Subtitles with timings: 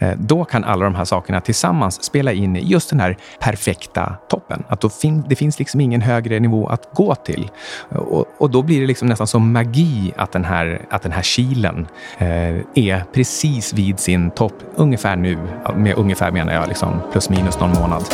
[0.00, 4.16] eh, då kan alla de här sakerna tillsammans spela in i just den här perfekta
[4.28, 4.62] toppen.
[4.68, 7.50] Att då fin det finns liksom ingen högre nivå att gå till.
[7.88, 11.22] Och, och då blir det liksom nästan som magi att den här, att den här
[11.22, 11.86] kilen
[12.18, 12.28] eh,
[12.74, 15.38] är precis vid sin topp ungefär nu.
[15.76, 18.04] Med ungefär menar jag liksom plus minus någon månad.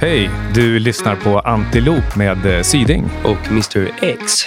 [0.00, 0.30] Hej!
[0.54, 3.04] Du lyssnar på Antilop med eh, Syding.
[3.24, 4.46] Och Mr X.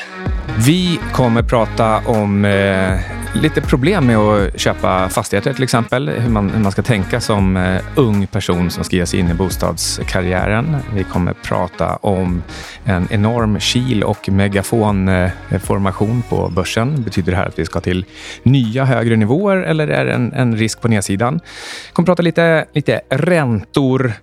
[0.66, 3.00] Vi kommer prata om eh,
[3.34, 6.10] lite problem med att köpa fastigheter till exempel.
[6.10, 9.30] Hur man, hur man ska tänka som eh, ung person som ska ge sig in
[9.30, 10.78] i bostadskarriären.
[10.94, 12.44] Vi kommer prata om
[12.84, 17.04] en enorm kil och megafonformation på börsen.
[17.04, 18.06] Betyder det här att vi ska till
[18.44, 21.40] nya högre nivåer eller är det en, en risk på nedsidan?
[21.88, 24.14] Vi kommer prata lite, lite räntor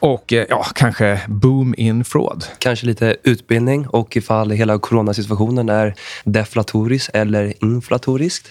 [0.00, 2.44] och eh, ja, kanske boom in fraud.
[2.58, 5.94] Kanske lite utbildning och ifall hela coronasituationen är
[6.24, 8.46] deflatorisk eller inflatorisk.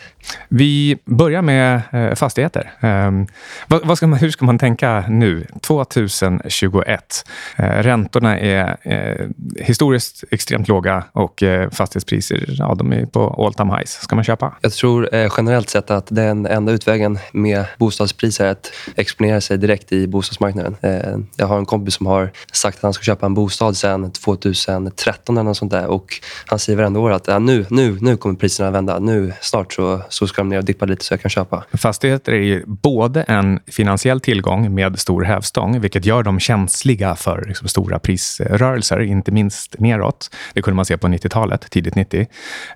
[0.49, 2.73] Vi börjar med eh, fastigheter.
[2.81, 3.27] Um,
[3.67, 7.25] vad, vad ska man, hur ska man tänka nu, 2021?
[7.59, 8.77] Uh, eh, räntorna är
[9.59, 13.91] historiskt extremt låga och fastighetspriser ja, de är på all time highs.
[13.91, 14.53] Ska man köpa?
[14.61, 19.91] Jag tror generellt sett att den enda utvägen med bostadspriser är att exponera sig direkt
[19.91, 20.75] i bostadsmarknaden.
[21.37, 25.37] Jag har en kompis som har sagt att han ska köpa en bostad sen 2013
[25.37, 25.87] eller något sånt där.
[25.87, 26.13] Och
[26.45, 28.99] han säger varenda år att ja, nu, nu, nu kommer priserna vända.
[28.99, 31.63] Nu, snart så, så ska de ner och dippa lite så jag kan köpa.
[31.73, 37.45] Fastigheter är ju både en finansiell tillgång med stor hävstång, vilket gör dem känsliga för
[37.47, 40.29] liksom, stora prisrörelser, inte minst neråt.
[40.53, 42.27] Det kunde man se på 90-talet, tidigt 90.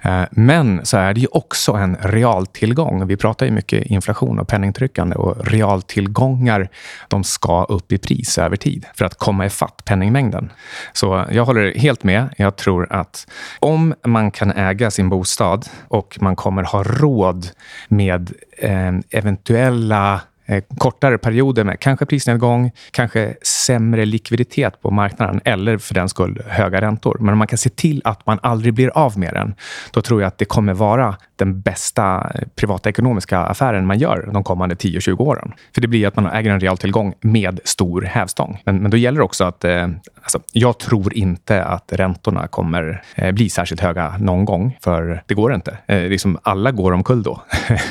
[0.01, 3.07] Eh, men så är det ju också en realtillgång.
[3.07, 6.69] Vi pratar ju mycket inflation och penningtryckande och realtillgångar,
[7.07, 10.51] de ska upp i pris över tid för att komma ifatt penningmängden.
[10.93, 12.29] Så jag håller helt med.
[12.37, 13.27] Jag tror att
[13.59, 17.47] om man kan äga sin bostad och man kommer ha råd
[17.87, 25.77] med eh, eventuella eh, kortare perioder med kanske prisnedgång, kanske sämre likviditet på marknaden eller
[25.77, 27.17] för den skull höga räntor.
[27.19, 29.55] Men om man kan se till att man aldrig blir av med den,
[29.91, 34.29] då tror jag att det kommer vara den bästa eh, privata ekonomiska affären man gör
[34.33, 35.53] de kommande 10-20 åren.
[35.73, 38.61] För det blir att man äger en real tillgång med stor hävstång.
[38.65, 39.87] Men, men då gäller det också att eh,
[40.21, 45.33] alltså, jag tror inte att räntorna kommer eh, bli särskilt höga någon gång, för det
[45.33, 45.77] går inte.
[45.87, 47.41] Eh, liksom alla går omkull då.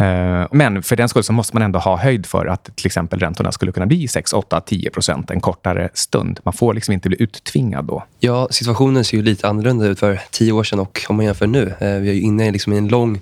[0.00, 3.18] Eh, men för den skull så måste man ändå ha höjd för att till exempel
[3.18, 6.40] räntorna skulle kunna bli 6, 8, 10 procent en kortare stund.
[6.42, 8.04] Man får liksom inte bli uttvingad då.
[8.20, 11.46] Ja, situationen ser ju lite annorlunda ut för tio år sedan och om man jämför
[11.46, 11.74] nu.
[11.78, 13.20] Eh, vi är ju inne liksom i en lång,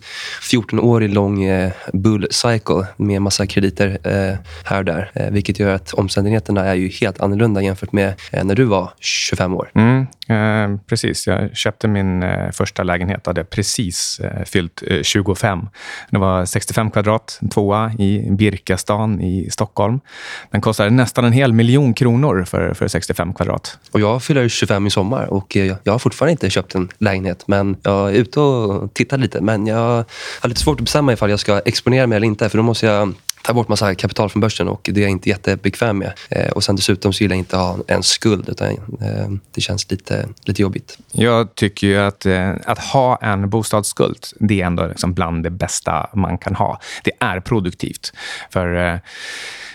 [0.51, 3.99] 14-årig lång eh, bull cycle med massa krediter
[4.65, 5.31] här och där.
[5.31, 8.15] Vilket gör att omständigheterna är ju helt annorlunda jämfört med
[8.45, 9.71] när du var 25 år.
[9.75, 11.27] Mm, eh, precis.
[11.27, 15.69] Jag köpte min eh, första lägenhet och hade precis eh, fyllt 25.
[16.11, 20.01] Det var 65 kvadrat, en tvåa i Birkastan i Stockholm.
[20.51, 23.79] Den kostade nästan en hel miljon kronor för, för 65 kvadrat.
[23.91, 27.45] Och jag fyller 25 i sommar och jag har fortfarande inte köpt en lägenhet.
[27.47, 29.41] Men jag är ute och tittar lite.
[29.49, 30.05] Men jag
[30.41, 32.49] har lite svårt att bestämma ifall jag ska exponera mig eller inte.
[32.49, 35.29] För då måste jag ta bort massa kapital från börsen och det är jag inte
[35.29, 36.13] jättebekväm med.
[36.31, 39.61] Eh, och sen dessutom så gillar jag inte att ha en skuld utan eh, det
[39.61, 40.99] känns lite, lite jobbigt.
[41.13, 45.51] Jag tycker ju att, eh, att ha en bostadsskuld, det är ändå liksom bland det
[45.51, 46.81] bästa man kan ha.
[47.05, 48.13] Det är produktivt.
[48.51, 48.99] För eh,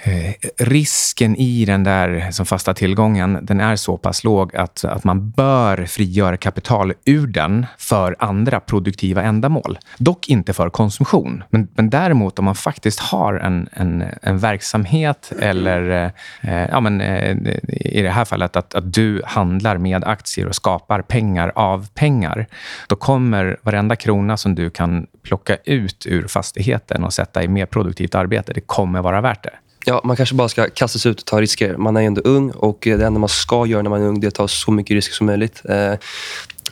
[0.06, 5.04] Eh, risken i den där som fasta tillgången, den är så pass låg att, att
[5.04, 9.78] man bör frigöra kapital ur den för andra produktiva ändamål.
[9.98, 11.44] Dock inte för konsumtion.
[11.50, 16.12] Men, men däremot om man faktiskt har en, en, en verksamhet eller
[16.42, 17.38] eh, ja, men, eh,
[17.68, 22.48] i det här fallet att, att du handlar med aktier och skapar pengar av pengar.
[22.88, 27.66] Då kommer varenda krona som du kan plocka ut ur fastigheten och sätta i mer
[27.66, 29.54] produktivt arbete, det kommer vara värt det.
[29.86, 31.78] Ja, man kanske bara ska kasta sig ut och ta risker.
[31.78, 34.06] Man är ju ändå ung och eh, det enda man ska göra när man är
[34.06, 35.62] ung det är att ta så mycket risker som möjligt.
[35.66, 35.94] Eh,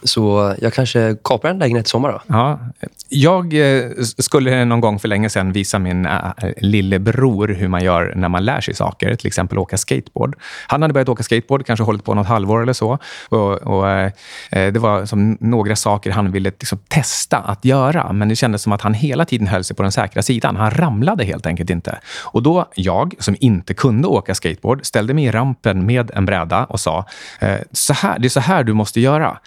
[0.04, 2.12] så jag kanske kapar en lägenhet i sommar.
[2.12, 2.22] Då.
[2.28, 2.60] Ja,
[3.10, 8.14] jag eh, skulle någon gång för länge sedan visa min äh, lillebror hur man gör
[8.16, 10.36] när man lär sig saker, till exempel åka skateboard.
[10.68, 12.98] Han hade börjat åka skateboard, kanske hållit på något halvår eller så.
[13.30, 14.12] Och, och äh,
[14.52, 18.72] det var som några saker han ville liksom testa att göra, men det kändes som
[18.72, 20.56] att han hela tiden höll sig på den säkra sidan.
[20.56, 22.00] Han ramlade helt enkelt inte.
[22.24, 26.66] Och då, jag, som inte kunde åka skateboard, ställde mig i rampen med en bräda
[26.66, 27.06] och sa,
[27.72, 29.38] så här, det är så här du måste göra.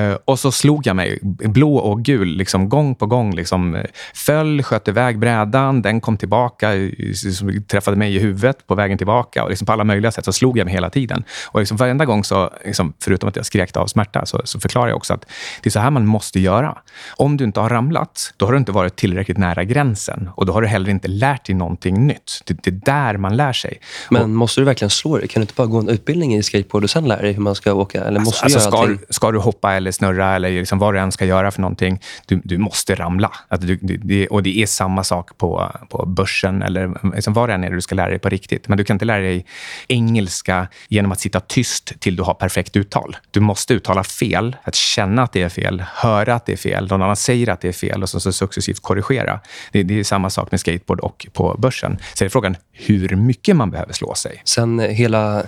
[0.00, 3.34] Eh, och så slog jag mig, blå och gul, liksom, gång på gång.
[3.34, 3.82] Liksom,
[4.14, 9.44] föll, sköt iväg brädan, den kom tillbaka, liksom, träffade mig i huvudet på vägen tillbaka.
[9.44, 11.24] Och liksom, på alla möjliga sätt så slog jag mig hela tiden.
[11.46, 14.88] Och liksom, varenda gång, så, liksom, förutom att jag skrek av smärta, så, så förklarar
[14.88, 15.26] jag också att
[15.62, 16.78] det är så här man måste göra.
[17.16, 20.30] Om du inte har ramlat, då har du inte varit tillräckligt nära gränsen.
[20.34, 22.42] Och då har du heller inte lärt dig någonting nytt.
[22.44, 23.80] Det, det är där man lär sig.
[24.10, 25.28] Men och, måste du verkligen slå dig?
[25.28, 27.54] Kan du inte bara gå en utbildning i skateboard och sen lära dig hur man
[27.54, 28.04] ska åka?
[28.04, 31.00] Eller måste alltså, du alltså, ska, ska, du hoppa eller snurra eller liksom vad du
[31.00, 33.32] än ska göra för någonting, du, du måste ramla.
[33.48, 37.54] Att du, det, och det är samma sak på, på börsen eller liksom vad det
[37.54, 38.68] än är du ska lära dig på riktigt.
[38.68, 39.46] Men du kan inte lära dig
[39.88, 43.16] engelska genom att sitta tyst till du har perfekt uttal.
[43.30, 46.88] Du måste uttala fel, att känna att det är fel, höra att det är fel,
[46.88, 49.40] någon annan säger att det är fel och så, så successivt korrigera.
[49.72, 51.98] Det, det, är samma sak med skateboard och på börsen.
[52.14, 54.42] Så är frågan hur mycket man behöver slå sig.
[54.44, 55.42] Sen hela,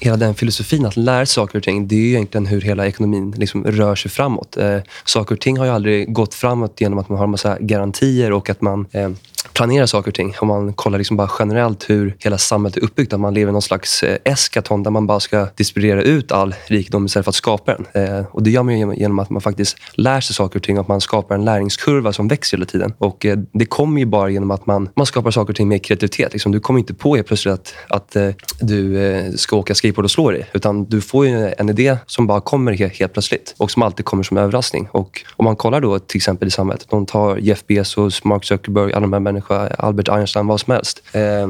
[0.00, 2.86] hela den filosofin att lära sig saker och ting, det är ju egentligen hur hela
[2.86, 4.56] ekonomin liksom rör sig framåt.
[4.56, 7.58] Eh, saker och ting har ju aldrig gått framåt genom att man har en massa
[7.60, 9.10] garantier och att man eh,
[9.52, 10.34] planera saker och ting.
[10.40, 13.12] Om man kollar liksom bara generellt hur hela samhället är uppbyggt.
[13.12, 16.54] Att man lever i någon slags eh, eskaton där man bara ska distribuera ut all
[16.66, 18.04] rikedom istället för att skapa den.
[18.04, 20.82] Eh, och Det gör man genom att man faktiskt lär sig saker och ting och
[20.82, 22.94] att man skapar en lärningskurva som växer hela tiden.
[22.98, 25.84] Och eh, Det kommer ju bara genom att man, man skapar saker och ting med
[25.84, 26.32] kreativitet.
[26.32, 28.28] Liksom, du kommer inte på helt plötsligt att, att eh,
[28.60, 30.50] du eh, ska åka skateboard och slå dig.
[30.52, 34.22] Utan du får en idé som bara kommer helt, helt plötsligt och som alltid kommer
[34.22, 34.88] som överraskning.
[34.92, 36.86] Och Om man kollar då till exempel i samhället.
[36.90, 41.02] De tar Jeff Bezos, Mark Zuckerberg, alla de här människa, Albert Einstein, vad som helst.
[41.12, 41.48] Eh,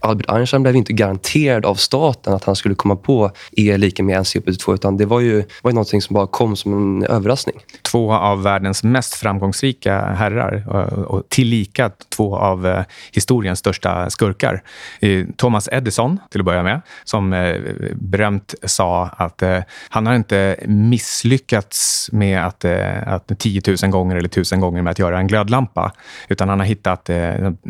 [0.00, 4.20] Albert Einstein blev inte garanterad av staten att han skulle komma på E lika med
[4.20, 7.06] NC upp 2 utan det var ju, var ju någonting som bara kom som en
[7.06, 7.56] överraskning.
[7.90, 14.62] Två av världens mest framgångsrika herrar eh, och tillika två av eh, historiens största skurkar.
[15.00, 17.54] Eh, Thomas Edison, till att börja med, som
[17.94, 19.42] berömt sa att
[19.88, 22.64] han har inte misslyckats med att,
[23.06, 25.92] att 10 000 gånger eller tusen gånger med att göra en glödlampa,
[26.28, 27.10] utan han har hittat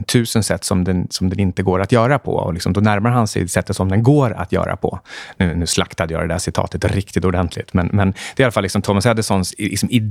[0.06, 2.32] tusen sätt som den, som den inte går att göra på.
[2.32, 5.00] Och liksom, då närmar han sig sättet som den går att göra på.
[5.36, 7.74] Nu, nu slaktade jag det där citatet riktigt ordentligt.
[7.74, 10.09] Men, men det är i alla fall liksom Thomas Edisons liksom, idé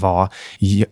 [0.00, 0.28] var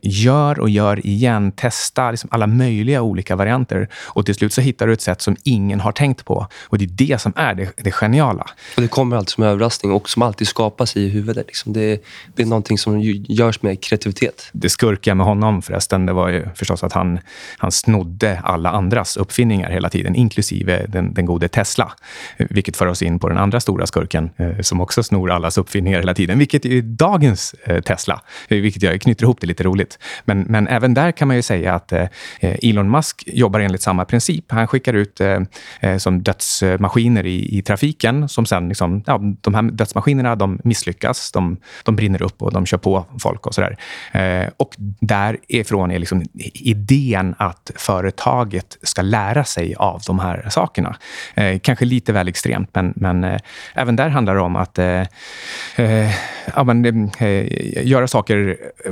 [0.00, 1.52] gör och gör igen.
[1.52, 3.88] Testa liksom alla möjliga olika varianter.
[3.94, 6.46] Och till slut så hittar du ett sätt som ingen har tänkt på.
[6.62, 8.46] Och det är det som är det, det geniala.
[8.76, 11.46] Och det kommer alltid som överraskning och som alltid skapas i huvudet.
[11.46, 11.72] Liksom.
[11.72, 12.02] Det,
[12.34, 14.50] det är någonting som görs med kreativitet.
[14.52, 17.18] Det skurkiga med honom förresten, det var ju förstås att han,
[17.58, 21.92] han snodde alla andras uppfinningar hela tiden, inklusive inklusive den, den gode Tesla.
[22.36, 25.98] Vilket för oss in på den andra stora skurken eh, som också snor allas uppfinningar
[25.98, 28.20] hela tiden, vilket är dagens eh, Tesla.
[28.48, 29.98] Vilket jag knyter ihop det lite roligt.
[30.24, 32.08] Men, men även där kan man ju säga att eh,
[32.40, 34.52] Elon Musk jobbar enligt samma princip.
[34.52, 35.40] Han skickar ut eh,
[35.80, 41.32] eh, som dödsmaskiner i, i trafiken som sen, liksom, ja, de här dödsmaskinerna de misslyckas,
[41.32, 43.76] de, de brinner upp och de kör på folk och sådär.
[44.12, 46.22] Eh, och därifrån är liksom
[46.54, 50.96] idén att företaget ska lära sig av de här sakerna.
[51.34, 53.40] Eh, kanske lite väl extremt, men, men eh,
[53.74, 55.02] även där handlar det om att eh,
[55.76, 56.10] eh
[56.54, 58.37] ja, men, eh, göra saker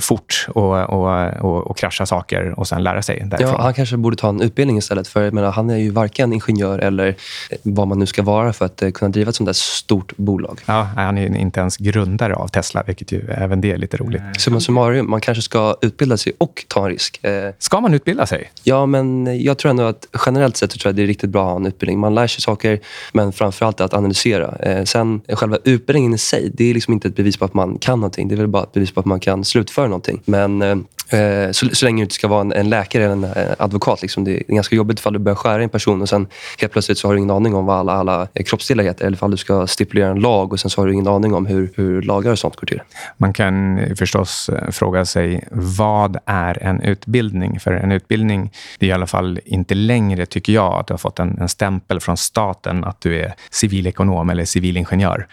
[0.00, 3.54] fort och, och, och, och, krascha saker och sen lära sig därifrån.
[3.58, 5.08] Ja, han kanske borde ta en utbildning istället.
[5.08, 7.14] För menar, Han är ju varken ingenjör eller
[7.62, 10.60] vad man nu ska vara för att kunna driva ett sånt där stort bolag.
[10.66, 14.22] Ja, han är inte ens grundare av Tesla, vilket ju även det är lite roligt.
[14.38, 17.20] Summa summarum, man kanske ska utbilda sig och ta en risk.
[17.58, 18.50] Ska man utbilda sig?
[18.62, 21.50] Ja, men jag tror ändå att generellt sett tror jag det är riktigt bra att
[21.50, 21.99] ha en utbildning.
[21.99, 22.81] Man lär sig saker,
[23.12, 24.56] men framför allt att analysera.
[24.56, 27.78] Eh, sen själva utbildningen i sig, det är liksom inte ett bevis på att man
[27.78, 28.28] kan någonting.
[28.28, 30.23] Det är väl bara ett bevis på att man kan slutföra någonting.
[30.25, 30.77] Men eh,
[31.11, 34.03] Eh, så, så länge du inte ska vara en, en läkare eller en eh, advokat.
[34.03, 34.25] Liksom.
[34.25, 36.26] Det är ganska jobbigt ifall du börjar skära i en person och sen
[36.61, 39.07] helt plötsligt så har du ingen aning om vad alla, alla kroppsdelar heter.
[39.07, 41.47] Eller ifall du ska stipulera en lag och sen så har du ingen aning om
[41.47, 42.83] hur, hur lagar och sånt går till.
[43.16, 47.61] Man kan förstås eh, fråga sig, vad är en utbildning?
[47.61, 50.99] För en utbildning, det är i alla fall inte längre, tycker jag, att du har
[50.99, 55.26] fått en, en stämpel från staten att du är civilekonom eller civilingenjör.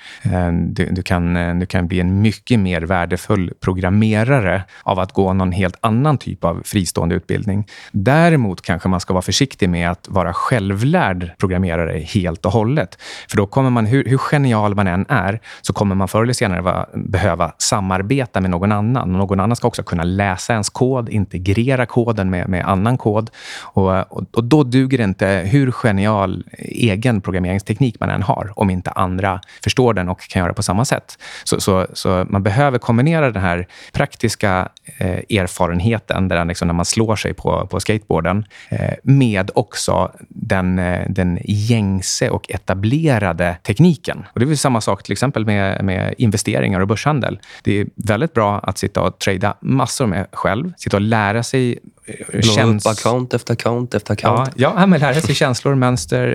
[0.51, 5.51] Du, du, kan, du kan bli en mycket mer värdefull programmerare av att gå någon
[5.63, 7.67] helt annan typ av fristående utbildning.
[7.91, 12.97] Däremot kanske man ska vara försiktig med att vara självlärd programmerare helt och hållet.
[13.29, 16.33] För då kommer man, hur, hur genial man än är, så kommer man förr eller
[16.33, 19.11] senare va, behöva samarbeta med någon annan.
[19.11, 23.29] Och någon annan ska också kunna läsa ens kod, integrera koden med, med annan kod.
[23.61, 28.69] Och, och, och då duger det inte hur genial egen programmeringsteknik man än har, om
[28.69, 31.17] inte andra förstår den och kan göra på samma sätt.
[31.43, 36.75] Så, så, så man behöver kombinera den här praktiska eh, erfarenheten erfarenheten, där liksom när
[36.75, 43.57] man slår sig på, på skateboarden, eh, med också den, eh, den gängse och etablerade
[43.63, 44.25] tekniken.
[44.33, 47.39] Och det är samma sak till exempel med, med investeringar och börshandel.
[47.63, 51.79] Det är väldigt bra att sitta och trada massor med själv, sitta och lära sig
[52.07, 54.49] upp account efter account efter account.
[54.55, 56.27] Ja, ja men lära sig känslor, mönster,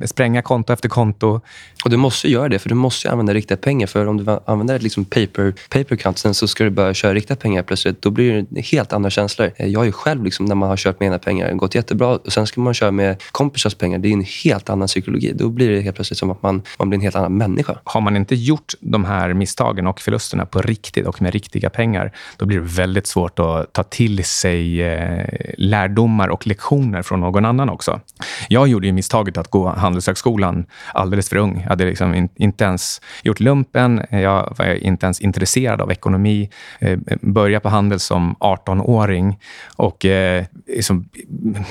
[0.00, 1.40] eh, spränga konto efter konto.
[1.84, 3.86] Och Du måste göra det, för du måste använda riktiga pengar.
[3.86, 7.36] För Om du använder liksom paper, paper account, sen så ska du börja köra riktiga
[7.36, 8.02] pengar plötsligt.
[8.02, 9.50] Då blir det helt andra känslor.
[9.56, 12.08] Eh, jag har ju själv, liksom, när man har kört med egna pengar, gått jättebra.
[12.08, 13.98] Och sen ska man köra med kompisars pengar.
[13.98, 15.32] Det är en helt annan psykologi.
[15.34, 17.78] Då blir det helt plötsligt som att man, man blir en helt annan människa.
[17.84, 22.12] Har man inte gjort de här misstagen och förlusterna på riktigt och med riktiga pengar,
[22.36, 27.20] då blir det väldigt svårt att ta till sig eh, Eh, lärdomar och lektioner från
[27.20, 28.00] någon annan också.
[28.48, 31.60] Jag gjorde ju misstaget att gå Handelshögskolan alldeles för ung.
[31.60, 34.02] Jag hade liksom in, inte ens gjort lumpen.
[34.10, 36.50] Jag var inte ens intresserad av ekonomi.
[36.78, 39.38] Eh, började på Handel som 18-åring
[39.76, 41.08] och eh, liksom,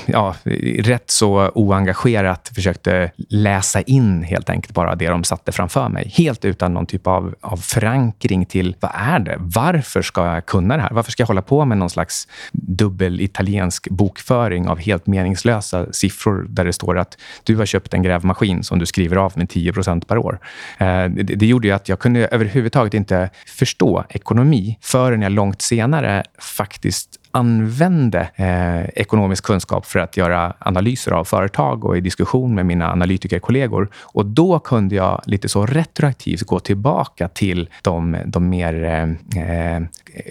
[0.06, 0.34] ja,
[0.78, 6.12] rätt så oengagerat försökte läsa in helt enkelt bara det de satte framför mig.
[6.16, 9.36] Helt utan någon typ av, av förankring till vad är det?
[9.38, 10.90] Varför ska jag kunna det här?
[10.92, 16.46] Varför ska jag hålla på med någon slags dubbel italiensk bokföring av helt meningslösa siffror
[16.48, 20.06] där det står att du har köpt en grävmaskin som du skriver av med 10%
[20.06, 20.38] per år.
[20.78, 25.62] Eh, det, det gjorde ju att jag kunde överhuvudtaget inte förstå ekonomi förrän jag långt
[25.62, 32.54] senare faktiskt använde eh, ekonomisk kunskap för att göra analyser av företag och i diskussion
[32.54, 33.88] med mina analytikerkollegor.
[34.02, 39.02] Och då kunde jag lite så retroaktivt gå tillbaka till de, de mer, eh,
[39.42, 39.82] eh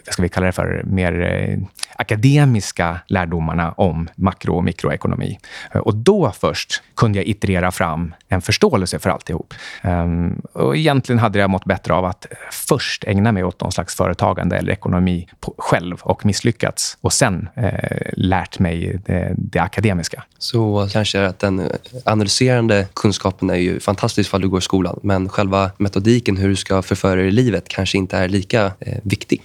[0.05, 1.57] vad ska vi kalla det för, mer eh,
[1.95, 5.39] akademiska lärdomarna om makro och mikroekonomi.
[5.71, 9.53] Eh, och då först kunde jag iterera fram en förståelse för alltihop.
[9.83, 13.95] Um, och egentligen hade jag mått bättre av att först ägna mig åt någon slags
[13.95, 17.71] företagande eller ekonomi på, själv och misslyckats och sen eh,
[18.13, 20.23] lärt mig det, det, akademiska.
[20.37, 21.69] Så kanske att den
[22.03, 26.55] analyserande kunskapen är ju fantastisk för du går i skolan men själva metodiken hur du
[26.55, 29.41] ska förföra dig i livet kanske inte är lika eh, viktig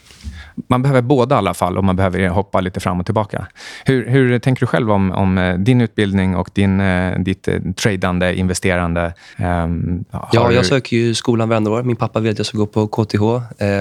[0.66, 3.46] man behöver båda i alla fall och man behöver hoppa lite fram och tillbaka.
[3.84, 7.60] Hur, hur tänker du själv om, om eh, din utbildning och din, eh, ditt eh,
[7.76, 9.14] tradande, investerande?
[9.38, 11.82] Um, ja, jag söker ju skolan varenda år.
[11.82, 13.22] Min pappa vill att jag ska gå på KTH.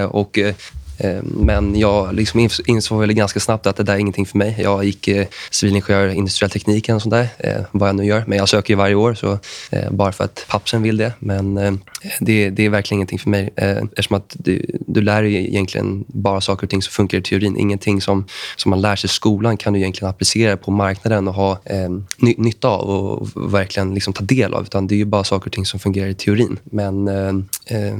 [0.09, 0.55] och Eh,
[1.00, 4.56] Eh, men jag liksom insåg väl ganska snabbt att det där är ingenting för mig.
[4.60, 8.24] Jag gick eh, civilingenjör civilingenjör, industriell teknik och sånt där, eh, vad jag nu gör.
[8.27, 9.39] Men jag söker ju varje år, så,
[9.91, 11.13] bara för att pappsen vill det.
[11.20, 11.56] Men
[12.20, 13.50] det, det är verkligen ingenting för mig.
[13.56, 17.58] Eftersom att du, du lär dig egentligen bara saker och ting som funkar i teorin.
[17.58, 18.25] Ingenting som,
[18.56, 21.89] som man lär sig i skolan kan du egentligen applicera på marknaden och ha eh,
[22.18, 24.63] ny, nytta av och verkligen liksom ta del av.
[24.63, 26.58] Utan det är ju bara saker och ting som fungerar i teorin.
[26.63, 27.96] Men eh,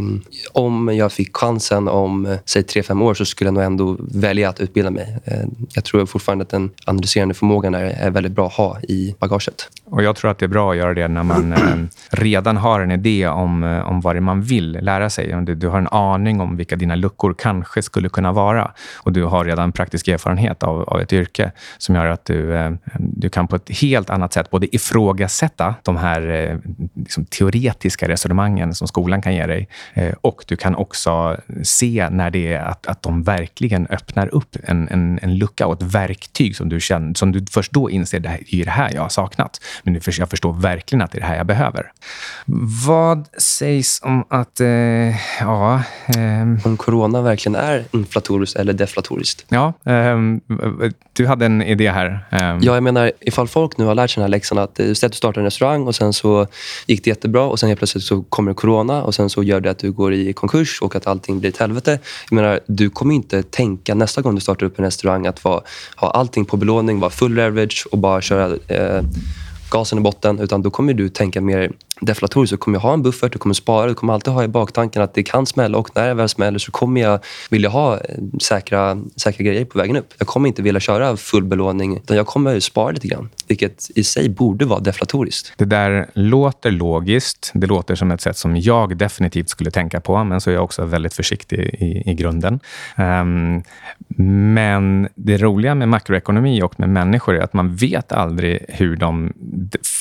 [0.52, 4.50] om jag fick chansen om, säg tre fem år så skulle jag nog ändå välja
[4.50, 5.18] att utbilda mig.
[5.26, 9.16] Eh, jag tror fortfarande att den analyserande förmågan är, är väldigt bra att ha i
[9.20, 9.70] bagaget.
[9.86, 11.60] Och Jag tror att det är bra att göra det när man eh,
[12.10, 15.36] redan har en idé om, eh, om vad det är man vill lära sig.
[15.42, 19.24] Du, du har en aning om vilka dina luckor kanske skulle kunna vara och du
[19.24, 23.56] har redan praktisk erfarenhet av, av ett yrke som gör att du, du kan på
[23.56, 26.60] ett helt annat sätt både ifrågasätta de här
[26.96, 29.68] liksom, teoretiska resonemangen som skolan kan ge dig
[30.22, 34.88] och du kan också se när det är att, att de verkligen öppnar upp en,
[34.88, 38.40] en, en lucka och ett verktyg som du känner, som du först då inser det
[38.52, 39.62] är det här jag har saknat.
[39.84, 41.92] Men nu jag förstår verkligen att det är det här jag behöver.
[42.88, 44.60] Vad sägs om att...
[44.60, 44.68] Eh,
[45.40, 49.46] ja, eh, om corona verkligen är inflatoriskt eller deflatoriskt?
[49.50, 50.18] Ja, eh,
[51.14, 52.26] du hade en idé här.
[52.32, 52.60] Ehm.
[52.62, 55.08] Ja, jag menar ifall folk nu har lärt sig den här läxan att eh, säg
[55.08, 56.48] att du startar en restaurang och sen så
[56.88, 59.72] gick det jättebra och sen helt plötsligt så kommer corona och sen så gör det
[59.72, 62.00] att du går i konkurs och att allting blir ett helvete.
[62.30, 65.62] Jag menar, du kommer inte tänka nästa gång du startar upp en restaurang att vara,
[65.96, 69.04] ha allting på belåning, vara full leverage och bara köra eh,
[69.72, 70.40] gasen i botten.
[70.40, 71.72] Utan då kommer du tänka mer
[72.02, 72.50] deflatoriskt.
[72.50, 75.14] så kommer ha en buffert, du kommer spara, du kommer alltid ha i baktanken att
[75.14, 78.00] det kan smälla och när det väl smäller så kommer jag vilja ha eh,
[78.42, 80.14] säkra, säkra grejer på vägen upp.
[80.18, 83.30] Jag kommer inte vilja köra full belåning utan jag kommer spara lite grann.
[83.48, 85.54] Vilket i sig borde vara deflatoriskt.
[85.58, 87.52] Det där låter logiskt.
[87.54, 90.64] Det låter som ett sätt som jag definitivt skulle tänka på, men så är jag
[90.64, 92.60] också väldigt försiktig i, i grunden.
[92.98, 93.64] Um,
[94.18, 99.34] men det roliga med makroekonomi och med människor är att man vet aldrig hur de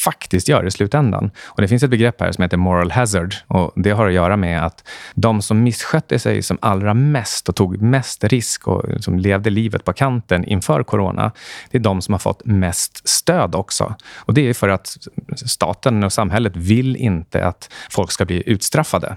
[0.08, 1.30] faktiskt gör i slutändan.
[1.44, 3.34] Och Det finns ett begrepp här som heter moral hazard.
[3.46, 7.56] och Det har att göra med att de som misskötte sig som allra mest och
[7.56, 11.32] tog mest risk och som levde livet på kanten inför corona,
[11.70, 13.94] det är de som har fått mest stöd också.
[14.16, 14.96] Och Det är för att
[15.36, 19.16] staten och samhället vill inte att folk ska bli utstraffade.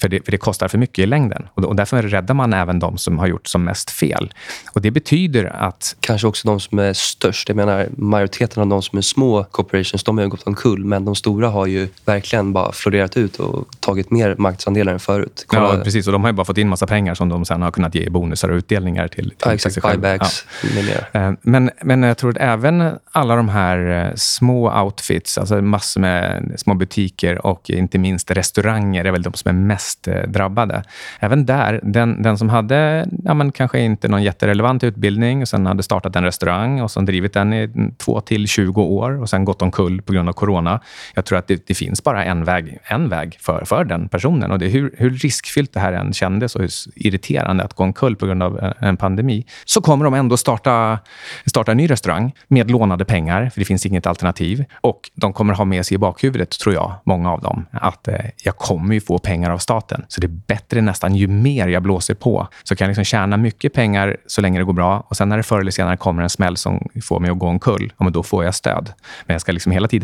[0.00, 1.48] För det, för det kostar för mycket i längden.
[1.54, 4.34] Och, och därför räddar man även de som har gjort som mest fel.
[4.74, 5.96] Och Det betyder att...
[6.00, 7.48] Kanske också de som är störst.
[7.48, 10.84] Jag menar, majoriteten av de som är små corporations, de är ju gått omkull.
[10.84, 15.44] Men de stora har ju verkligen bara florerat ut och tagit mer marknadsandelar än förut.
[15.46, 15.76] Kolla.
[15.76, 16.06] Ja, precis.
[16.06, 18.02] Och de har ju bara fått in massa pengar som de sen har kunnat ge
[18.02, 19.74] i bonusar och utdelningar till, till ja, exakt.
[19.74, 20.68] sig Buybacks ja.
[20.82, 21.28] med.
[21.28, 26.00] Eh, men, men jag tror att även alla de här eh, små outfits, alltså massor
[26.00, 30.82] med små butiker och inte minst restauranger är väl de som är mest eh, drabbade.
[31.20, 35.66] Även där, den, den som hade ja, men kanske inte någon jätterelevant utbildning och sen
[35.66, 39.44] hade startat en restaurang och sen drivit den i två till 20 år och sen
[39.44, 40.80] gått omkull på grund av corona.
[41.14, 44.50] Jag tror att det, det finns bara en väg, en väg för, för den personen.
[44.50, 48.16] Och det, hur, hur riskfyllt det här än kändes och hur irriterande att gå omkull
[48.16, 50.98] på grund av eh, en pandemi, så kommer de ändå starta,
[51.46, 54.64] starta en ny restaurang med lånade pengar, för det finns inget alternativ.
[54.80, 58.14] Och de kommer ha med sig i bakhuvudet, tror jag, många av dem, att eh,
[58.44, 60.04] jag kommer ju få pengar av staten.
[60.08, 63.36] Så det är bättre nästan, ju mer jag blåser på, så kan jag liksom tjäna
[63.36, 65.06] mycket pengar så länge det går bra.
[65.08, 67.46] Och sen när det förr eller senare kommer en smäll som får mig att gå
[67.46, 68.92] omkull, ja, men då får jag stöd.
[69.26, 69.97] Men jag ska liksom hela tiden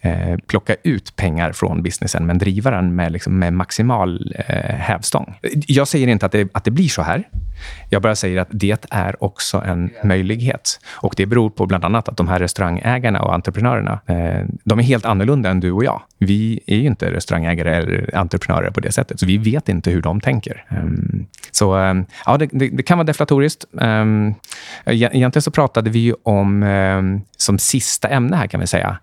[0.00, 5.34] eh, plocka ut pengar från businessen, men driva den med, liksom, med maximal eh, hävstång.
[5.66, 7.28] Jag säger inte att det, att det blir så här.
[7.90, 10.80] Jag bara säger att det är också en möjlighet.
[10.88, 14.82] Och Det beror på bland annat att de här restaurangägarna och entreprenörerna, eh, de är
[14.82, 16.02] helt annorlunda än du och jag.
[16.18, 20.02] Vi är ju inte restaurangägare eller entreprenörer på det sättet, så vi vet inte hur
[20.02, 20.64] de tänker.
[20.68, 23.64] Um, så um, ja, det, det, det, kan vara deflatoriskt.
[23.72, 24.34] Um,
[24.86, 27.02] egentligen så pratade vi om, eh,
[27.36, 28.98] som sista ämne här kan vi säga,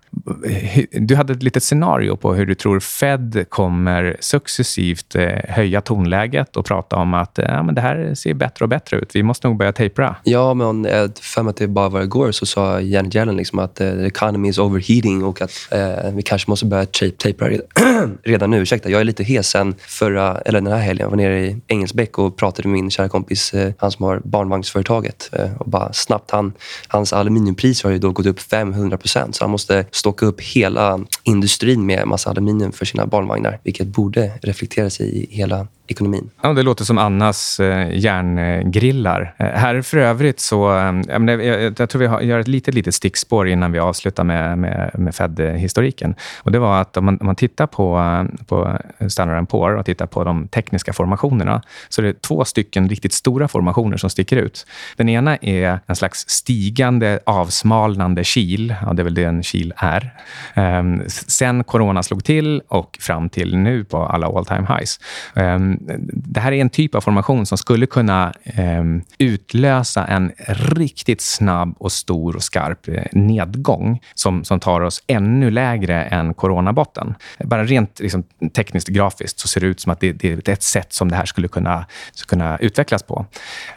[0.92, 6.56] du hade ett litet scenario på hur du tror Fed kommer successivt eh, höja tonläget
[6.56, 9.10] och prata om att eh, ja, men det här ser bättre och bättre ut.
[9.16, 10.16] Vi måste nog börja tapera.
[10.24, 13.58] Ja, men eh, för mig att det bara var igår så sa Janet Yellen liksom
[13.58, 16.86] att the economy is overheating och att eh, vi kanske måste börja
[17.18, 17.62] tapera
[18.24, 18.62] redan nu.
[18.62, 21.04] Ursäkta, jag är lite hes sen förra, eller den här helgen.
[21.04, 25.30] Jag var nere i Engelsbäck och pratade med min kära kompis, han som har barnvagnsföretaget.
[25.58, 26.52] och bara snabbt, han,
[26.88, 31.86] hans aluminiumpris har ju då gått upp 500% så han måste stocka upp hela industrin
[31.86, 36.30] med massa aluminium för sina barnvagnar, vilket borde reflektera sig i hela ekonomin.
[36.42, 39.34] Ja, det låter som Annas eh, järngrillar.
[39.36, 40.78] Eh, här för övrigt så...
[40.78, 44.24] Eh, jag, jag, jag, tror vi har, gör ett litet, litet stickspår innan vi avslutar
[44.24, 46.14] med, med, med Fed-historiken.
[46.42, 48.78] Och det var att om man, om man tittar på, eh, på
[49.08, 53.48] Standard Poor och tittar på de tekniska formationerna så är det två stycken riktigt stora
[53.48, 54.66] formationer som sticker ut.
[54.96, 58.74] Den ena är en slags stigande, avsmalnande kil.
[58.82, 60.12] Ja, det är väl det en kil är.
[60.54, 65.00] Um, sen corona slog till och fram till nu på alla all time highs.
[65.34, 65.78] Um,
[66.12, 71.74] det här är en typ av formation som skulle kunna um, utlösa en riktigt snabb
[71.78, 77.14] och stor och skarp eh, nedgång som, som tar oss ännu lägre än coronabotten.
[77.44, 78.22] Bara rent liksom,
[78.54, 81.16] tekniskt grafiskt så ser det ut som att det, det, är ett sätt som det
[81.16, 83.26] här skulle kunna, skulle kunna utvecklas på.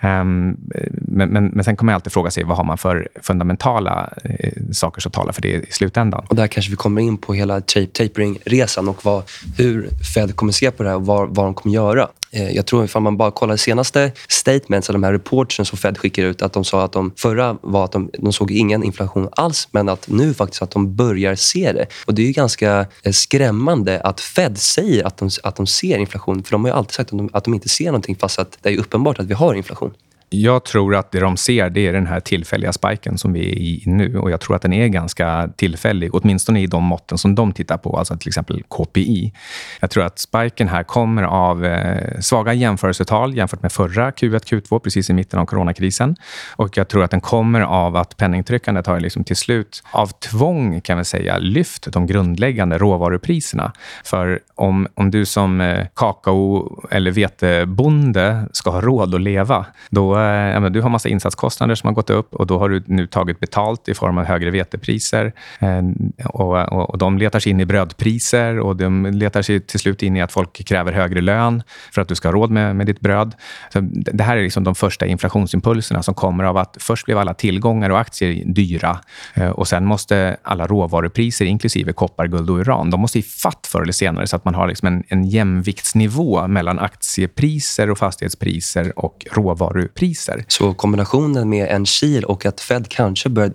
[0.01, 0.57] Um,
[0.91, 4.63] men, men, men sen kommer jag alltid fråga sig vad har man för fundamentala eh,
[4.71, 6.25] saker som talar för det i slutändan.
[6.29, 9.23] Och där kanske vi kommer in på hela tapering-resan och vad,
[9.57, 12.09] hur Fed kommer se på det här och vad, vad de kommer göra göra.
[12.51, 16.41] Jag tror om man bara kollar senaste statements, de här reportsen som Fed skickar ut,
[16.41, 19.89] att de sa att de förra var att de, de såg ingen inflation alls, men
[19.89, 21.85] att nu faktiskt att de börjar se det.
[22.05, 26.43] Och Det är ganska eh, skrämmande att Fed säger att de, att de ser inflation,
[26.43, 28.69] för de har alltid sagt att de, att de inte ser någonting fast att det
[28.69, 29.93] är uppenbart att vi har inflation.
[30.29, 33.55] Jag tror att det de ser det är den här tillfälliga spiken som vi är
[33.55, 34.17] i nu.
[34.17, 37.77] Och Jag tror att den är ganska tillfällig, åtminstone i de måtten som de tittar
[37.77, 39.33] på, alltså till exempel KPI.
[39.79, 44.79] Jag tror att spiken här kommer av eh, svaga jämförelsetal jämfört med förra Q1, Q2,
[44.79, 46.15] precis i mitten av coronakrisen.
[46.55, 50.81] Och jag tror att den kommer av att penningtryckandet har liksom till slut, av tvång
[50.81, 53.71] kan vi säga, lyft de grundläggande råvarupriserna.
[54.03, 60.18] För om, om du som eh, kakao eller vetebonde ska ha råd att leva, då
[60.19, 63.39] Eh, du har massa insatskostnader som har gått upp och då har du nu tagit
[63.39, 65.33] betalt i form av högre vetepriser.
[65.59, 65.81] Eh,
[66.25, 70.03] och, och, och de letar sig in i brödpriser och de letar sig till slut
[70.03, 72.85] in i att folk kräver högre lön för att du ska ha råd med, med
[72.85, 73.35] ditt bröd.
[73.73, 77.33] Så det här är liksom de första inflationsimpulserna som kommer av att först blev alla
[77.33, 78.99] tillgångar och aktier dyra
[79.33, 83.81] eh, och sen måste alla råvarupriser, inklusive koppar, guld och uran, de måste fatt förr
[83.81, 89.25] eller senare så att man har liksom en, en jämviktsnivå mellan aktiepriser och fastighetspriser och
[89.31, 90.45] råvarupriser råvarupriser.
[90.47, 93.51] Så kombinationen med en kil och att Fed kanske bör,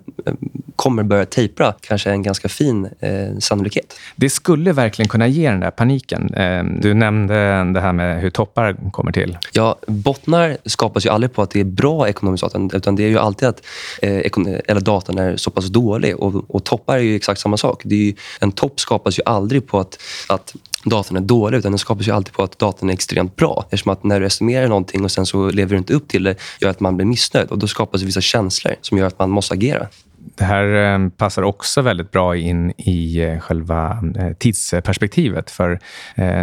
[0.75, 3.93] kommer börja tejpra kanske är en ganska fin eh, sannolikhet.
[4.15, 6.33] Det skulle verkligen kunna ge den där paniken.
[6.33, 7.33] Eh, du nämnde
[7.73, 9.37] det här med hur toppar kommer till.
[9.53, 13.09] Ja, bottnar skapas ju aldrig på att det är bra ekonomisk data utan det är
[13.09, 13.61] ju alltid att
[14.01, 14.31] eh,
[14.67, 16.15] eller datan är så pass dålig.
[16.15, 17.81] Och, och toppar är ju exakt samma sak.
[17.85, 19.97] Det ju, en topp skapas ju aldrig på att,
[20.29, 20.55] att
[20.89, 23.63] datan är dålig utan den skapas ju alltid på att datan är extremt bra.
[23.65, 26.35] Eftersom att när du estimerar någonting och sen så lever du inte upp till det
[26.61, 29.53] gör att man blir missnöjd och då skapas vissa känslor som gör att man måste
[29.53, 29.87] agera.
[30.35, 35.51] Det här eh, passar också väldigt bra in i eh, själva eh, tidsperspektivet.
[35.51, 35.79] För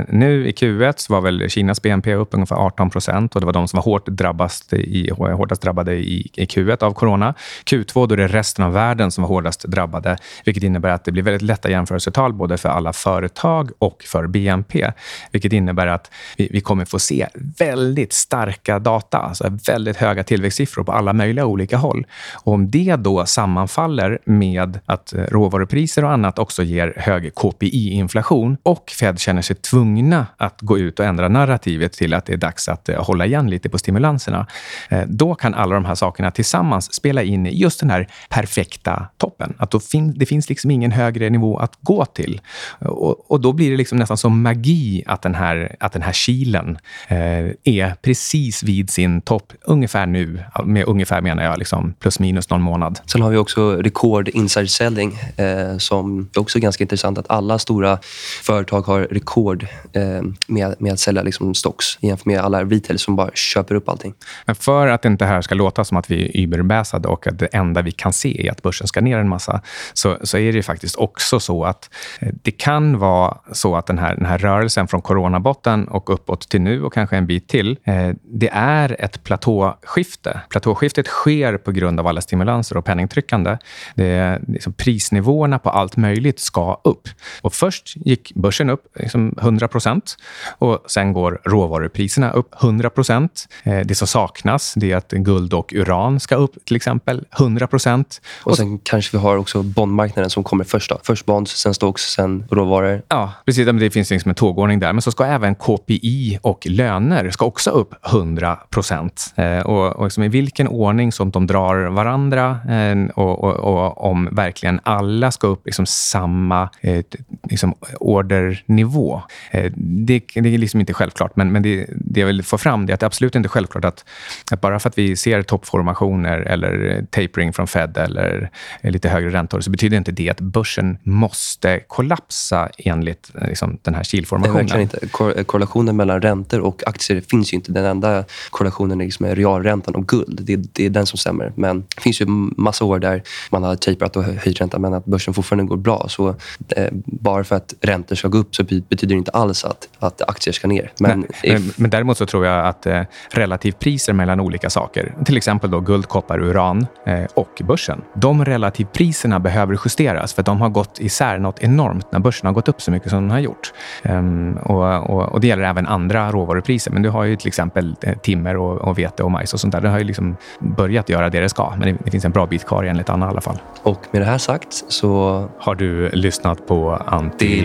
[0.08, 3.68] nu i Q1 var väl Kinas BNP upp ungefär 18 procent och det var de
[3.68, 7.34] som var hårt drabbast i, hårdast drabbade i, i Q1 av corona.
[7.64, 11.12] Q2 då är det resten av världen som var hårdast drabbade, vilket innebär att det
[11.12, 14.92] blir väldigt lätta jämförelsetal både för alla företag och för BNP,
[15.30, 17.26] vilket innebär att vi, vi kommer få se
[17.58, 22.06] väldigt starka data, alltså väldigt höga tillväxtsiffror på alla möjliga olika håll.
[22.34, 27.34] Och om det då sammanfaller sammanfaller med att eh, råvarupriser och annat också ger hög
[27.34, 32.32] KPI-inflation och Fed känner sig tvungna att gå ut och ändra narrativet till att det
[32.32, 34.46] är dags att eh, hålla igen lite på stimulanserna.
[34.90, 39.06] Eh, då kan alla de här sakerna tillsammans spela in i just den här perfekta
[39.18, 39.54] toppen.
[39.58, 42.40] Att då fin det finns liksom ingen högre nivå att gå till.
[42.80, 46.12] Och, och då blir det liksom nästan som magi att den här, att den här
[46.12, 47.18] kilen eh,
[47.64, 50.44] är precis vid sin topp ungefär nu.
[50.64, 53.00] Med ungefär menar jag liksom plus minus någon månad.
[53.06, 57.18] Sen har vi också rekord inside selling eh, som är också ganska intressant.
[57.18, 57.98] Att alla stora
[58.42, 60.02] företag har rekord eh,
[60.46, 64.14] med, med att sälja liksom stocks jämfört med alla retail som bara köper upp allting.
[64.44, 67.38] Men för att inte det här ska låta som att vi är überbäsade och att
[67.38, 69.60] det enda vi kan se är att börsen ska ner en massa,
[69.92, 73.98] så, så är det faktiskt också så att eh, det kan vara så att den
[73.98, 77.78] här, den här rörelsen från coronabotten och uppåt till nu och kanske en bit till,
[77.84, 80.40] eh, det är ett platåskifte.
[80.48, 83.51] Platåskiftet sker på grund av alla stimulanser och penningtryckande.
[83.94, 87.08] Det, liksom, prisnivåerna på allt möjligt ska upp.
[87.42, 90.16] Och först gick börsen upp liksom 100 procent
[90.58, 93.48] och sen går råvarupriserna upp 100 procent.
[93.62, 97.66] Eh, det som saknas det är att guld och uran ska upp till exempel 100
[97.66, 98.20] procent.
[98.42, 100.90] Och sen och, kanske vi har också bondmarknaden som kommer först.
[100.90, 100.98] Då.
[101.02, 103.02] Först bonds, sen stocks, sen råvaror.
[103.08, 103.66] Ja, precis.
[103.66, 104.92] Det finns liksom en tågordning där.
[104.92, 109.34] Men så ska även KPI och löner ska också upp 100 procent.
[109.36, 114.10] Eh, och, och liksom i vilken ordning som de drar varandra eh, och, och och,
[114.10, 117.04] om verkligen alla ska upp liksom samma eh,
[117.50, 119.22] liksom ordernivå.
[119.50, 122.88] Eh, det, det, är liksom inte självklart, men, men det, det jag vill få fram
[122.88, 124.04] är att det är absolut inte självklart att,
[124.50, 128.50] att bara för att vi ser toppformationer eller tapering från Fed eller
[128.82, 133.94] lite högre räntor så betyder inte det att börsen måste kollapsa enligt eh, liksom, den
[133.94, 134.68] här kilformationen.
[134.72, 135.08] Nej, inte.
[135.08, 137.72] Kor korrelationen mellan räntor och aktier finns ju inte.
[137.72, 140.40] Den enda korrelationen är liksom realräntan och guld.
[140.42, 141.52] Det, det är den som stämmer.
[141.56, 145.04] Men det finns ju massa år där man har tejpat och höjt räntan men att
[145.04, 146.06] börsen fortfarande går bra.
[146.08, 146.28] Så
[146.68, 150.22] eh, bara för att räntor ska gå upp så betyder det inte alls att, att
[150.28, 150.92] aktier ska ner.
[151.00, 151.52] Men, Nej, if...
[151.52, 155.80] men, men, däremot så tror jag att eh, relativpriser mellan olika saker, till exempel då
[155.80, 158.02] guld, koppar, uran eh, och börsen.
[158.14, 162.68] De relativpriserna behöver justeras för de har gått isär något enormt när börsen har gått
[162.68, 163.72] upp så mycket som den har gjort.
[164.04, 166.90] Um, och, och, och, Det gäller även andra råvarupriser.
[166.90, 169.72] Men du har ju till exempel eh, timmer och, och vete och majs och sånt
[169.72, 169.80] där.
[169.80, 171.72] Det har ju liksom börjat göra det det ska.
[171.78, 173.58] Men det, det finns en bra bit kvar enligt Anna i alla fall.
[173.82, 175.48] Och med det här sagt så...
[175.58, 177.62] Har du lyssnat på Anti...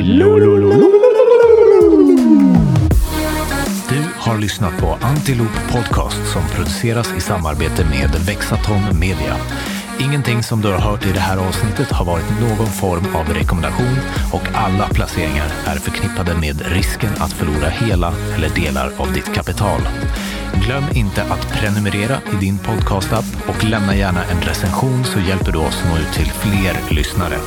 [3.90, 9.36] Du har lyssnat på Antiloop Podcast som produceras i samarbete med Vexatom Media.
[10.00, 13.98] Ingenting som du har hört i det här avsnittet har varit någon form av rekommendation
[14.34, 19.82] och alla placeringar är förknippade med risken att förlora hela eller delar av ditt kapital.
[20.68, 25.60] Glöm inte att prenumerera i din podcastapp och lämna gärna en recension så hjälper du
[25.60, 27.38] oss nå ut till fler lyssnare.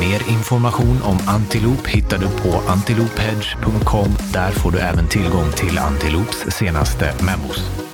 [0.00, 4.08] Mer information om Antiloop hittar du på antilophedge.com.
[4.32, 7.89] Där får du även tillgång till Antiloops senaste memos.